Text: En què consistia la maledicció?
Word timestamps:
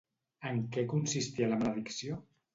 En 0.51 0.57
què 0.77 0.85
consistia 0.95 1.51
la 1.53 1.61
maledicció? 1.61 2.21